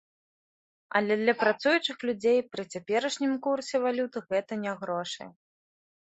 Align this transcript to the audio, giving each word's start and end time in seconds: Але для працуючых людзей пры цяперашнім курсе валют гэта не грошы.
Але 0.99 1.13
для 1.17 1.33
працуючых 1.41 1.97
людзей 2.09 2.39
пры 2.53 2.63
цяперашнім 2.77 3.33
курсе 3.47 3.81
валют 3.83 4.17
гэта 4.31 4.57
не 4.63 4.73
грошы. 4.81 5.23